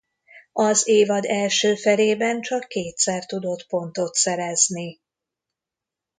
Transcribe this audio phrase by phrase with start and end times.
[0.53, 4.99] Az évad első felében csak kétszer tudott pontot szerezni.